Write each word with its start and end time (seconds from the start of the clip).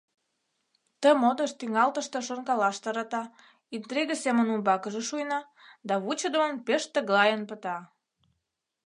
Ты 1.01 1.09
модыш 1.21 1.51
тӱҥалтыште 1.59 2.19
шонкалаш 2.27 2.77
тарата, 2.83 3.23
интриге 3.75 4.15
семын 4.23 4.47
умбакыже 4.55 5.01
шуйна 5.09 5.39
да 5.87 5.93
вучыдымын 6.03 6.53
пеш 6.67 6.83
тыглайын 6.93 7.41
пыта. 7.49 7.77